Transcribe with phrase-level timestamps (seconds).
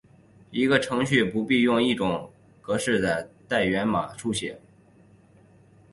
[0.49, 3.29] 一个程序不必用同一种格式的
[3.67, 4.59] 源代码书写。